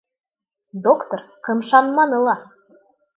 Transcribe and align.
Доктор 0.87 1.21
ҡымшанманы 1.47 2.21
ла. 2.29 2.35